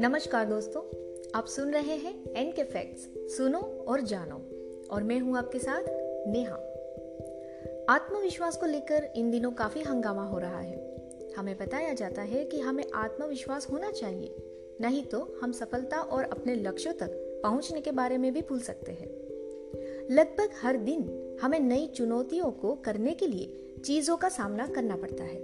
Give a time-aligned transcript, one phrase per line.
[0.00, 0.82] नमस्कार दोस्तों,
[1.34, 4.42] आप सुन रहे हैं एन के फैक्ट्स सुनो और जानो।
[4.90, 5.82] और मैं हूँ आपके साथ
[6.26, 6.54] नेहा।
[7.88, 10.96] आत्मविश्वास को लेकर इन दिनों काफ़ी हंगामा हो रहा है।
[11.36, 14.36] हमें बताया जाता है कि हमें आत्मविश्वास होना चाहिए,
[14.80, 18.92] नहीं तो हम सफलता और अपने लक्ष्यों तक पहुँचने के बारे में भी भूल सकते
[18.92, 19.22] हैं।
[20.10, 25.24] लगभग हर दिन हमें नई चुनौतियों को करने के लिए चीज़ों का सामना करना पड़ता
[25.24, 25.40] है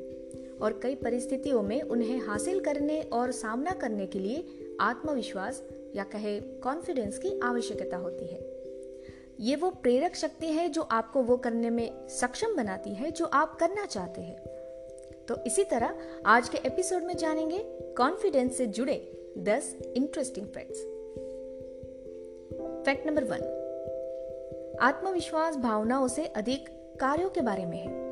[0.62, 4.46] और कई परिस्थितियों में उन्हें हासिल करने और सामना करने के लिए
[4.80, 5.62] आत्मविश्वास
[5.96, 8.59] या कहे कॉन्फिडेंस की आवश्यकता होती है।
[9.41, 13.59] ये वो प्रेरक शक्ति है जो आपको वो करने में सक्षम बनाती है जो आप
[13.59, 14.37] करना चाहते हैं।
[15.29, 17.59] तो इसी तरह आज के एपिसोड में जानेंगे
[17.96, 20.80] कॉन्फिडेंस से जुड़े 10 interesting facts
[22.84, 26.68] fact number one आत्मविश्वास भावनाओं से अधिक
[27.01, 28.07] कार्यों के बारे में है।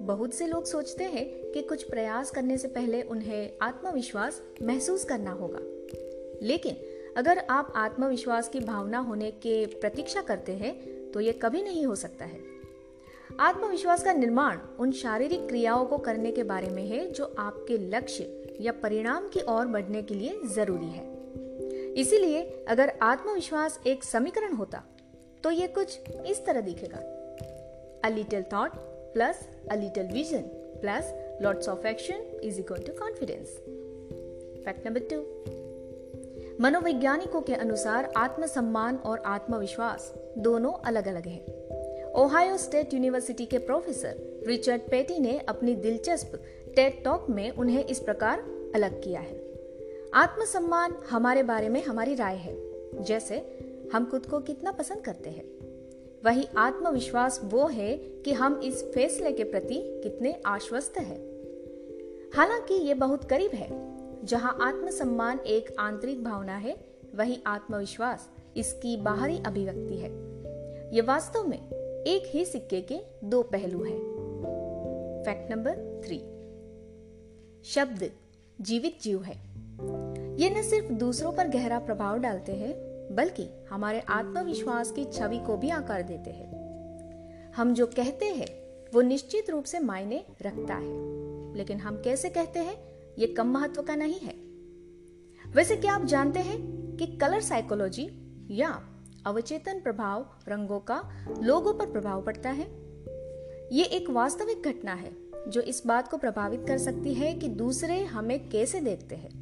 [0.00, 5.30] बहुत से लोग सोचते हैं कि कुछ प्रयास करने से पहले उन्हें आत्मविश्वास महसूस करना
[5.30, 5.58] होगा।
[6.46, 6.76] लेकिन
[7.16, 11.94] अगर आप आत्मविश्वास की भावना होने के प्रतीक्षा करते हैं तो ये कभी नहीं हो
[11.94, 12.38] सकता है।
[13.40, 18.56] आत्मविश्वास का निर्माण उन शारीरिक क्रियाओं को करने के बारे में है, जो आपके लक्ष्य
[18.60, 24.82] या परिणाम की ओर बढ़ने के लिए ज़रूरी है। इसीलिए अगर आत्मविश्वास एक समीकरण होता
[25.44, 26.98] तो ये कुछ इस तरह दिखेगा।
[28.04, 30.42] A little thought plus a little vision
[30.80, 33.48] plus lots of action is equal to confidence
[34.64, 35.20] fact number two
[36.60, 44.42] मनोवैज्ञानिकों के अनुसार आत्मसम्मान और आत्मविश्वास दोनों अलग अलग हैं। ओहायो स्टेट यूनिवर्सिटी के प्रोफेसर
[44.46, 46.32] रिचर्ड पेटी ने अपनी दिलचस्प
[46.76, 48.40] टेड टॉक में उन्हें इस प्रकार
[48.74, 49.38] अलग किया है।
[50.14, 52.56] आत्मसम्मान हमारे बारे में हमारी राय है,
[53.02, 53.42] जैसे
[53.92, 55.59] हम खुद को कितना पसंद करते हैं।
[56.24, 61.18] वही आत्मविश्वास वो है कि हम इस फैसले के प्रति कितने आश्वस्त हैं।
[62.34, 63.90] हालाँकि ये बहुत करीब है।
[64.26, 66.76] जहाँ आत्मसम्मान एक आंतरिक भावना है,
[67.14, 70.10] वही आत्मविश्वास इसकी बाहरी अभिव्यक्ति है।
[70.94, 71.70] ये वास्तव में
[72.06, 74.10] एक ही सिक्के के दो पहलू हैं।
[75.24, 76.18] Fact number three.
[77.64, 78.10] शब्द
[78.60, 79.36] जीवित जीव है।
[80.36, 85.56] ये न सिर्फ़ दूसरों पर गहरा प्रभाव डालते हैं बल्कि हमारे आत्मविश्वास की छवि को
[85.56, 86.60] भी आकार देते हैं।
[87.52, 91.10] हम जो कहते हैं, वो निश्चित रूप से मायने रखता है।
[91.56, 92.76] लेकिन हम कैसे कहते हैं,
[93.18, 94.34] ये कम महत्व का नहीं है।
[95.52, 98.10] वैसे क्या आप जानते हैं कि कलर साइकोलॉजी
[98.50, 98.86] या
[99.26, 102.64] अवचेतन प्रभाव रंगों का लोगों पर प्रभाव पड़ता है?
[103.72, 105.12] ये एक वास्तविक घटना है,
[105.48, 109.40] जो इस बात को प्रभावित कर सकती है कि दूसरे हमें कैसे देखते हैं।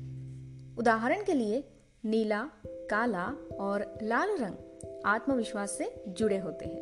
[0.76, 1.64] उदाहरण के लिए
[2.04, 4.54] नीला, काला और लाल रंग
[5.04, 6.80] आत्मविश्वास से जुड़े होते हैं।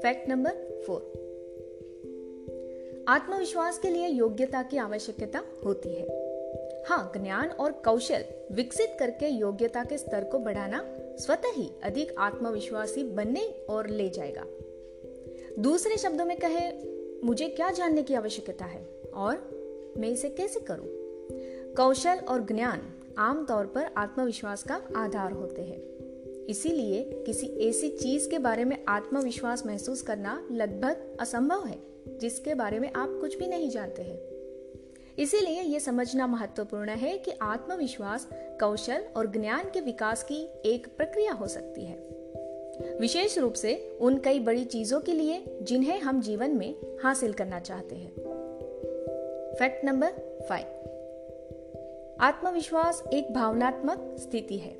[0.00, 1.00] Fact number four.
[3.08, 6.04] आत्मविश्वास के लिए योग्यता की आवश्यकता होती है।
[6.84, 13.02] हाँ ज्ञान और कौशल विकसित करके योग्यता के स्तर को बढ़ाना स्वतः ही अधिक आत्मविश्वासी
[13.02, 14.44] बनने और ले जाएगा।
[15.58, 16.72] दूसरे शब्दों में कहे,
[17.26, 18.86] मुझे क्या जानने की आवश्यकता है?
[19.14, 19.36] और
[19.98, 20.86] मैं इसे कैसे करूँ?
[21.74, 25.80] कौशल और ज्ञान आमतौर पर आत्मविश्वास का आधार होते हैं।
[26.46, 31.78] इसीलिए किसी ऐसी चीज़ के बारे में आत्मविश्वास महसूस करना लगभग असंभव है,
[32.18, 34.18] जिसके बारे में आप कुछ भी नहीं जानते हैं।
[35.18, 41.32] इसीलिए ये समझना महत्वपूर्ण है कि आत्मविश्वास, कौशल और ज्ञान के विकास की एक प्रक्रिया
[41.32, 41.96] हो सकती है।
[43.00, 47.60] विशेष रूप से उन कई बड़ी चीज़ों के लिए जिन्हें हम जीवन में हासिल करना
[47.60, 48.12] चाहते हैं।
[49.58, 50.10] Fact number
[50.48, 50.89] five.
[52.22, 54.70] आत्मविश्वास एक भावनात्मक स्थिति है।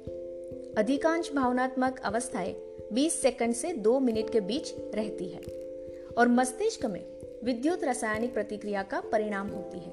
[0.79, 2.55] अधिकांश भावनात्मक अवस्थाएँ
[2.93, 5.41] 20 सेकंड से 2 मिनट के बीच रहती है
[6.19, 7.01] और मस्तिष्क में
[7.45, 9.93] विद्युत रासायनिक प्रतिक्रिया का परिणाम होती है।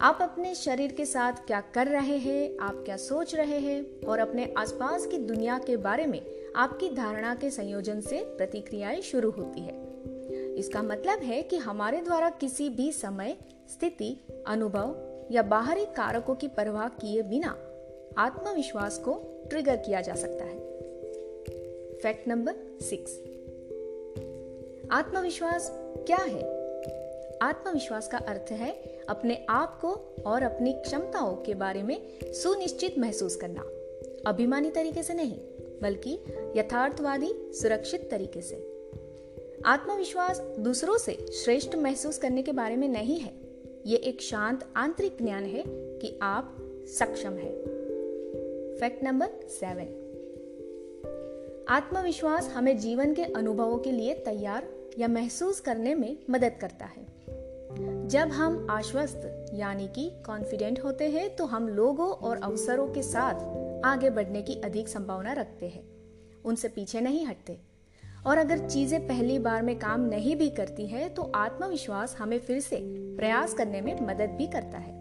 [0.00, 4.18] आप अपने शरीर के साथ क्या कर रहे हैं, आप क्या सोच रहे हैं और
[4.18, 6.20] अपने आसपास की दुनिया के बारे में
[6.56, 9.84] आपकी धारणा के संयोजन से प्रतिक्रियाएँ शुरू होती है।
[10.54, 13.36] इसका मतलब है कि हमारे द्वारा किसी भी समय
[13.68, 14.16] स्थिति,
[14.46, 17.58] अनुभव या बाहरी कारकों की परवाह किए बिना
[18.18, 20.58] आत्मविश्वास को ट्रिगर किया जा सकता है।
[21.98, 23.12] फैक्ट नंबर सिक्स
[24.90, 25.70] आत्मविश्वास
[26.06, 26.56] क्या है?
[27.42, 28.72] आत्मविश्वास का अर्थ है
[29.08, 33.60] अपने आप को और अपनी क्षमताओं के बारे में सुनिश्चित महसूस करना।
[34.30, 35.38] अभिमानी तरीके से नहीं,
[35.82, 36.18] बल्कि
[36.56, 38.56] यथार्थवादी, सुरक्षित तरीके से।
[39.66, 43.45] आत्मविश्वास दूसरों से श्रेष्ठ महसूस करने के बारे में नहीं है।
[43.86, 47.54] ये एक शांत आंतरिक ज्ञान है कि आप सक्षम हैं।
[48.80, 50.02] Fact number seven.
[51.68, 54.68] आत्मविश्वास हमें जीवन के अनुभवों के लिए तैयार
[54.98, 57.06] या महसूस करने में मदद करता है।
[58.08, 63.34] जब हम आश्वस्त, यानी कि कॉन्फिडेंट होते हैं तो हम लोगों और अवसरों के साथ
[63.84, 65.84] आगे बढ़ने की अधिक संभावना रखते हैं।
[66.44, 67.65] उनसे पीछे नहीं हटते।
[68.26, 72.60] और अगर चीज़ें पहली बार में काम नहीं भी करती है तो आत्मविश्वास हमें फिर
[72.60, 72.76] से
[73.16, 74.94] प्रयास करने में मदद भी करता है।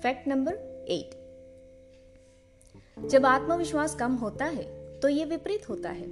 [0.00, 0.54] Fact number
[0.88, 1.20] eight.
[3.08, 4.64] जब आत्मविश्वास कम होता है
[5.00, 6.06] तो ये विपरीत होता है।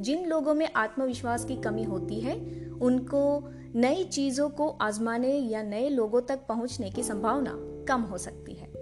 [0.00, 2.34] जिन लोगों में आत्मविश्वास की कमी होती है,
[2.72, 7.52] उनको नई चीज़ों को आजमाने या नए लोगों तक पहुँचने की संभावना
[7.88, 8.72] कम हो सकती है।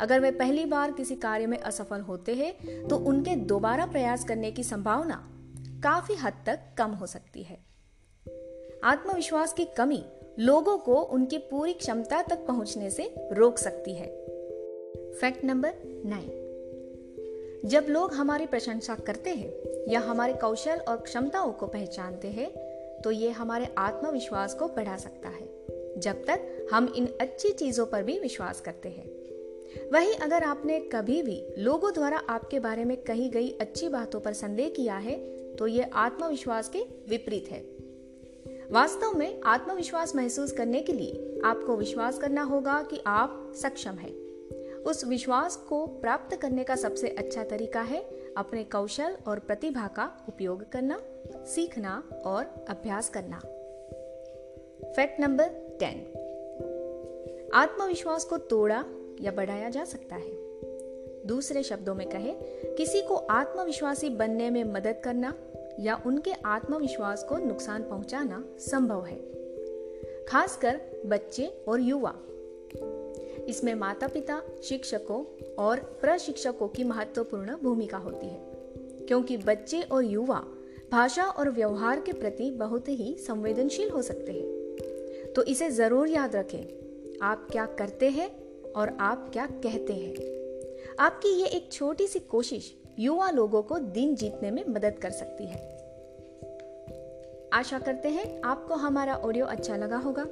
[0.00, 4.50] अगर वे पहली बार किसी कार्य में असफल होते हैं तो उनके दोबारा प्रयास करने
[4.50, 5.35] की संभावना
[5.82, 7.58] काफ़ी हद तक कम हो सकती है।
[8.84, 10.04] आत्मविश्वास की कमी
[10.38, 14.06] लोगों को उनकी पूरी क्षमता तक पहुँचने से रोक सकती है।
[15.12, 15.74] Fact number
[16.06, 16.42] nine.
[17.64, 19.52] जब लोग हमारी प्रशंसा करते हैं
[19.88, 22.50] या हमारे कौशल और क्षमताओं को पहचानते हैं
[23.02, 25.46] तो ये हमारे आत्मविश्वास को बढ़ा सकता है,
[25.98, 29.06] जब तक हम इन अच्छी चीज़ों पर भी विश्वास करते हैं।
[29.92, 34.32] वही अगर आपने कभी भी लोगों द्वारा आपके बारे में कही गई अच्छी बातों पर
[34.32, 35.16] संदेह किया है
[35.58, 37.76] तो ये आत्मविश्वास के विपरीत है।
[38.70, 44.26] वास्तव में आत्मविश्वास महसूस करने के लिए आपको विश्वास करना होगा कि आप सक्षम हैं।
[44.74, 48.00] उस विश्वास को प्राप्त करने का सबसे अच्छा तरीका है
[48.36, 51.02] अपने कौशल और प्रतिभा का उपयोग करना,
[51.46, 53.38] सीखना और अभ्यास करना।
[54.92, 55.48] Fact number
[55.80, 56.22] ten.
[57.54, 58.84] आत्मविश्वास को तोड़ा
[59.20, 60.46] या बढ़ाया जा सकता है।
[61.26, 62.34] दूसरे शब्दों में कहे,
[62.74, 65.34] किसी को आत्मविश्वासी बनने में मदद करना
[65.80, 69.16] या उनके आत्मविश्वास को नुकसान पहुंचाना संभव है।
[70.24, 72.14] खासकर बच्चे और युवा।
[73.48, 75.24] इसमें माता पिता शिक्षकों
[75.54, 78.40] और प्रशिक्षकों की महत्वपूर्ण भूमिका होती है।
[79.06, 80.44] क्योंकि बच्चे और युवा
[80.92, 84.66] भाषा और व्यवहार के प्रति बहुत ही संवेदनशील हो सकते हैं।
[85.32, 86.64] तो इसे ज़रूर याद रखें,
[87.22, 88.30] आप क्या करते हैं
[88.72, 90.36] और आप क्या कहते हैं।
[90.98, 95.46] आपकी ये एक छोटी सी कोशिश युवा लोगों को दिन जीतने में मदद कर सकती
[95.46, 95.58] है।
[97.52, 100.22] आशा करते हैं आपको हमारा ऑडियो अच्छा लगा होगा।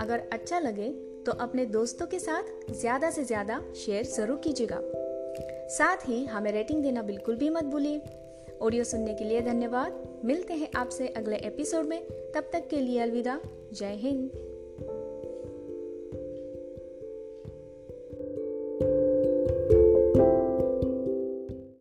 [0.00, 0.90] अगर अच्छा लगे
[1.26, 4.80] तो अपने दोस्तों के साथ ज़्यादा से ज़्यादा शेयर ज़रूर कीजिएगा।
[5.68, 8.02] साथ ही हमें रेटिंग देना बिल्कुल भी मत भूलिए।
[8.62, 12.00] ऑडियो सुनने के लिए धन्यवाद। मिलते हैं आपसे अगले एपिसोड में।
[12.34, 13.40] तब तक के लिए अलविदा।
[13.72, 14.53] जय हिंद।